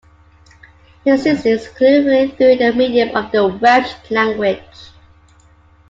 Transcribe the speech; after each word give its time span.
He 1.03 1.15
sings 1.15 1.45
exclusively 1.45 2.29
through 2.31 2.55
the 2.55 2.73
medium 2.73 3.15
of 3.15 3.31
the 3.31 3.47
Welsh 3.47 3.93
language. 4.09 4.89